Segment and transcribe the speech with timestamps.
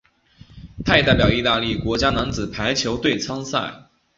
[0.83, 3.87] 他也代表意大利国家男子排球队参赛。